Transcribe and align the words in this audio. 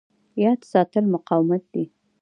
یاد 0.43 0.61
ساتل 0.71 1.05
مقاومت 1.13 1.63
دی. 1.73 1.83